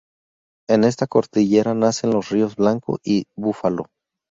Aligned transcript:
En 0.67 0.83
esta 0.83 1.05
cordillera 1.05 1.75
nacen 1.75 2.09
los 2.09 2.29
ríos 2.29 2.55
Blanco 2.55 2.97
y 3.03 3.27
Búfalo. 3.35 3.85